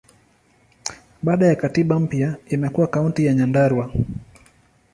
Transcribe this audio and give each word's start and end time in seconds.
Baada 1.23 1.47
ya 1.47 1.55
katiba 1.55 1.99
mpya, 1.99 2.35
imekuwa 2.49 2.87
Kaunti 2.87 3.25
ya 3.25 3.33
Nyandarua. 3.33 3.91